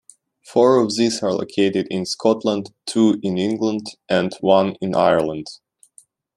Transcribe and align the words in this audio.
Four 0.43 0.81
of 0.81 0.95
these 0.95 1.21
are 1.21 1.31
located 1.31 1.85
in 1.91 2.07
Scotland, 2.07 2.73
two 2.87 3.19
in 3.21 3.37
England, 3.37 3.85
and 4.09 4.33
one 4.41 4.75
in 4.81 4.95
Ireland. 4.95 5.45